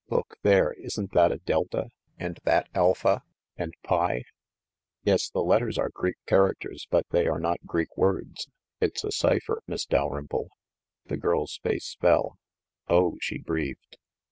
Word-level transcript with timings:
Look 0.09 0.37
there— 0.41 0.73
isn't 0.83 1.11
that 1.13 1.31
a 1.31 1.37
Delta, 1.37 1.89
and 2.17 2.39
that 2.43 2.67
Alpha 2.73 3.21
and 3.55 3.71
Pi?" 3.83 4.23
"Yes, 5.03 5.29
the 5.29 5.43
letters 5.43 5.77
are 5.77 5.91
Greek 5.93 6.15
characters, 6.25 6.87
but 6.89 7.05
they 7.11 7.27
are 7.27 7.37
not 7.37 7.63
Greek 7.67 7.95
words. 7.95 8.47
It's 8.79 9.03
a 9.03 9.11
cipher, 9.11 9.61
Miss 9.67 9.85
Dalrymple." 9.85 10.49
The 11.05 11.17
girl's 11.17 11.59
face 11.61 11.97
fell. 12.01 12.39
"Oh!" 12.87 13.19
she 13.21 13.37
breathed. 13.37 13.97